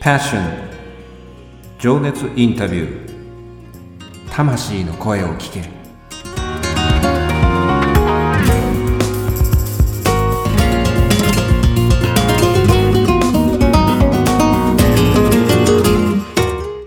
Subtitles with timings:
[0.00, 0.40] Passion.
[1.78, 4.30] 情熱インタビュー。
[4.30, 5.60] 魂の声を聞け。
[5.60, 5.66] る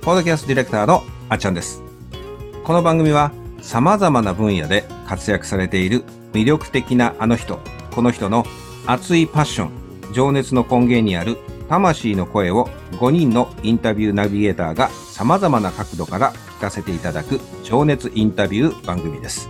[0.01, 1.83] ポッドキャストディレクターのあっちゃんです。
[2.63, 6.03] この番組はさまざまな分野で活躍されている
[6.33, 7.59] 魅力的なあの人
[7.91, 8.43] この人の
[8.87, 11.37] 熱いパッション情熱の根源にある
[11.69, 19.49] 魂の声を5人のインタビューナビゲーターが様々な角度から聞かせていただく情熱インタビュー番組です。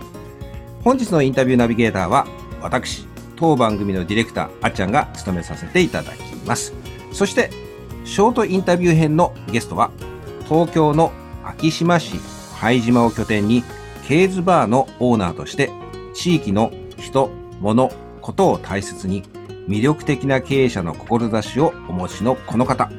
[0.82, 2.26] 本日のインタビューナビゲーターは
[2.60, 3.06] 私、
[3.36, 6.72] 当番組のディレクターあっちゃんが務めさせていただきます。
[7.12, 7.50] そして、
[8.04, 9.90] ショートインタビュー編のゲストは
[10.46, 11.12] 東京の
[11.42, 12.20] 昭島市
[12.54, 13.64] 拝島を拠点に
[14.06, 15.70] ケーズバーのオーナーとして
[16.14, 19.22] 地域の人、物、ことを大切に
[19.68, 22.90] 魅力的な経営者の志をお持ちのこの方、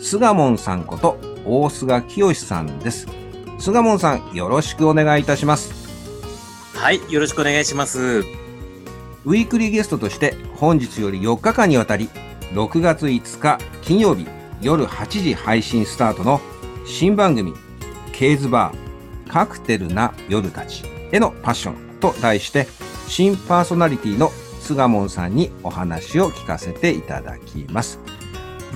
[0.00, 3.06] 菅門さんこと大菅清さんです。
[3.58, 5.72] 菅門さん、よろしくお願いいたします。
[6.74, 8.24] はい、よろしくお願いします。
[9.24, 12.10] ウィークリーゲストとして本日より4日間にわたり、
[12.52, 14.26] 6月5日金曜日
[14.60, 16.40] 夜8時配信スタートの
[16.84, 17.54] 新番組、
[18.12, 22.66] ケーズバー、カクテルな夜たちへのパッションと題して、
[23.08, 24.30] 新パーソナリティの
[24.66, 28.00] 菅門さんにお話を聞かせていただきます。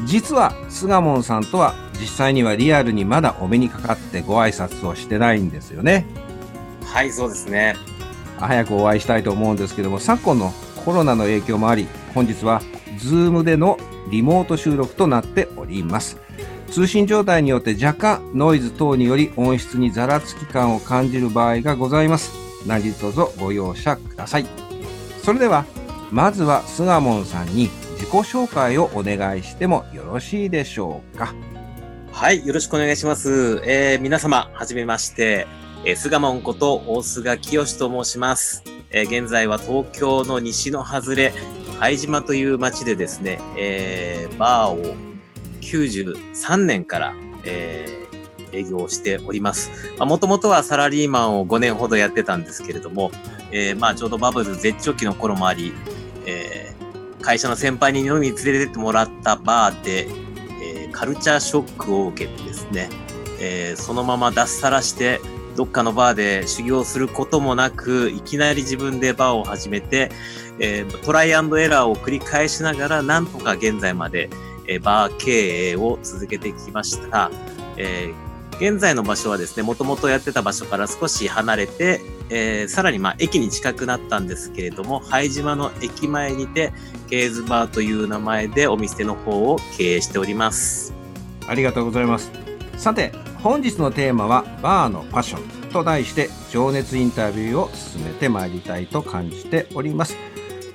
[0.06, 6.06] 実は菅門さんとは実際にはリアルにまだお目にかかってご挨拶をしてないんですよね。
[6.84, 7.74] はい、そうですね。
[8.38, 10.52] 早くお会いしたいと思うんですけども、昨今の
[10.84, 12.62] コロナの影響もあり、本日は
[12.98, 13.76] Zoom での
[14.10, 16.18] リモート収録となっております。
[16.70, 22.32] 通信状態によって若干ノイズ等により音質にざらつき感を感じる場合がございます。
[22.64, 24.46] 何卒ご容赦ください。
[25.22, 25.64] それでは
[26.10, 31.34] まずは菅門さんに自己紹介をお願いしてもよろしいでしょうか？
[32.10, 33.62] はい、よろしくお願いします。
[33.64, 35.46] えー、皆様、はじめまして、
[35.84, 38.64] えー、菅門こと大菅清と申します。
[38.90, 41.32] えー、現在は東京の西の外れ、
[41.78, 44.96] 拝島という町でですね、えー、バーを
[45.60, 49.70] 93年から、えー、営業しております。
[50.00, 53.12] もともとはサラリーマンを5年ほどやってたんですけれども、
[53.52, 55.72] えー、まあちょうどバブル絶頂期の頃もあり、
[56.26, 60.08] えー、会社の先輩に飲みに連れてってもらったバーで、
[60.62, 62.88] えー、カルチャーショックを受けてですね、
[63.40, 65.20] えー、そのまま脱サラして、
[65.56, 70.10] どっかのバーで修行することもなく、いきなり自分でバーを始めて、
[70.58, 74.30] えー、トライアンドエラーを繰り返しながら、なんとか現在まで、
[74.66, 77.30] えー、バー経営を続けてきました。
[77.76, 86.72] えー現在の場所はですね、もともとやってた場所から少し離れて、えー、さらにまあ駅に近くなったんですけれども、拝島の駅前にて、
[87.08, 90.94] ケーズバーという名前でお店の方を経営しております。
[91.46, 92.30] ありがとうございます。
[92.76, 100.16] さて、本日のテーマは、バーのパッションと題して、情熱インタビューを進めてまいりたいと感じております。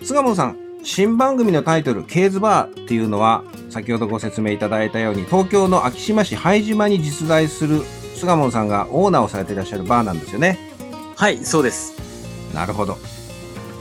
[0.03, 7.81] 菅本さん、新番組のタイトル、ケーズバーっていうのは、先ほどご説明いただいたように、東京の昭島市拝島に実在する
[8.15, 10.64] 菅門さんがオーナーをされていらっしゃるバーなんですよね。
[11.15, 11.93] はい、そうです。
[12.53, 12.97] なるほど。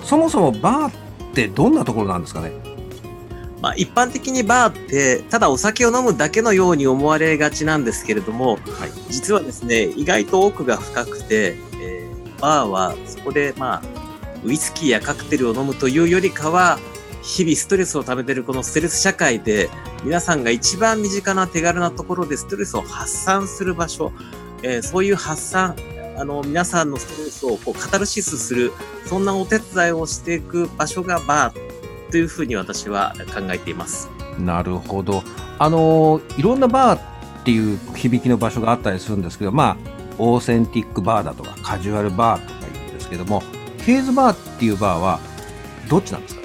[0.05, 2.53] そもそもバーってどんなところなんですかね？
[3.61, 8.61] まあ、一般的にバーってただお酒を飲むだけのように思われがちなんですけれども、はい、
[9.09, 13.83] 実はですね意外と奥が深くて、えー、バーはそこでまあ
[14.45, 16.79] ウイスキーやカクテルを飲むというよりかは
[17.23, 19.71] 日々ストレスを溜めてるこのストレス社会で、
[20.05, 24.13] 皆さんが一番身近な手軽なところでストレスを発散する場所、
[24.63, 25.75] えー、そういう発散、
[26.17, 28.73] あの、皆さんのストレスをこうカタルシスする、
[29.07, 34.09] そんなお手伝いをしていく場所がバーというふうに私は考えています。
[34.39, 35.23] なるほど。
[35.59, 39.77] あの、いろんなバーっていう響きの場所があったりするんですけど、まあ、
[40.19, 43.43] オーセンティックバーだとか、カジュアルバーとか言うんですけども、
[43.85, 45.21] ケーズバーっていうバーは、
[45.89, 46.44] どっちなんですか？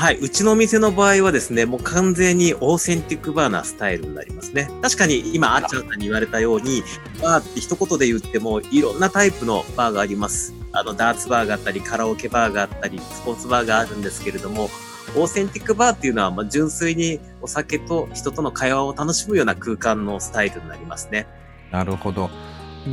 [0.00, 0.16] はい。
[0.16, 4.70] うちのお店の場合はですね、もう完全にオーセンティックバーなスタイルになりますね。
[4.80, 6.82] 確かに今、あっちゃんさんに言われたように、
[7.20, 10.54] バーって一言で言っても、いろんなタイプのバーがあります。
[10.72, 14.70] あの、ダーツバーがあったり、カラオケバーがあったり、スポーツバーがあるんですけれども、
[15.16, 21.26] オーセンティックバーっていうのは、まあ、純粋にお酒と人との会話を楽しむような空間のスタイルになりますね。
[21.70, 22.30] なるほど。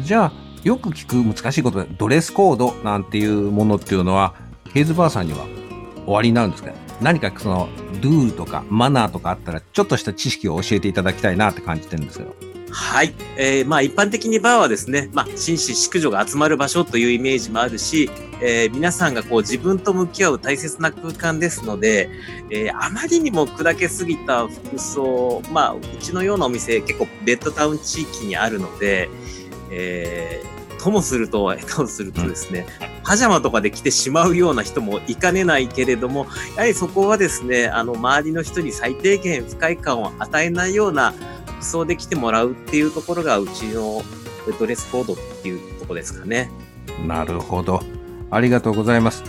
[0.03, 0.33] じゃあ、
[0.65, 4.33] よく聞く難しいことで、ドレスコードなんていうものっていうのは、
[4.73, 5.45] ケーズバーさんには
[6.07, 7.69] 終わりになるんですかね何かその
[8.01, 12.35] ルールとかマナーとかあったらちょっとした知識を教えていただきたいなって感じてるんですけど
[12.69, 13.13] はい。
[13.37, 18.09] えー、まあ一般的にバーはですね、まあ紳士、淑女が集まる場所というイメージもあるし、
[18.41, 22.09] えー、皆さんがこう自分と向き合う大切な空間ですので、
[22.51, 29.09] えー、あまりにも砕けすぎた服装、まあうちのようなお店結構ベッドタウン地域にあるので、
[29.71, 32.67] えー、ともすると、下手をするとですね、
[33.07, 36.27] パジャマとかで着てしまうような人もいかねないけれども、
[36.57, 41.13] やはりそこはですね、あの、周りの人に最低限不快感を与えないような
[41.45, 44.01] 服装で来てもらうっていうところが、うちの
[44.59, 46.51] ドレスコードっていうところですかね。
[47.07, 47.81] なるほど。
[48.29, 49.23] ありがとうございます。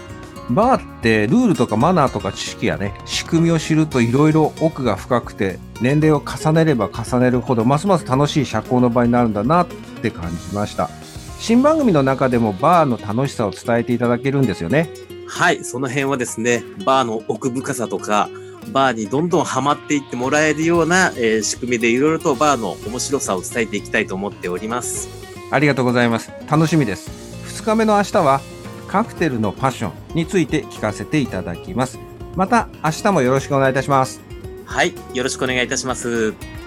[0.50, 9.66] バーってルールとかマナーとか知識やね、仕組みを知るといろいろ奥が深くて、年齢を重ねれば重ねるほど、ますます楽しい社交の場になるんだなっ
[10.02, 10.90] て感じました。
[11.38, 14.90] 新番組の中でもバーの楽しさを伝えていただけるんですよね。
[15.26, 18.28] はい、その辺はですね、バーの奥深さとか、
[18.72, 25.08] バーにどんどんハマっていってもらえるような、えー、仕組みでいろいろとバーの面白さを伝えていきたいと思っております。
[25.50, 26.30] ありがとうございます。
[26.50, 27.10] 楽しみです。
[27.60, 28.40] 2日目の明日は
[28.88, 31.98] カクテルのパッションについて聞かせていただきます。
[32.34, 34.20] また明日もよろしくお願いいたします。
[34.64, 36.57] はい、よろしくお願いいたします。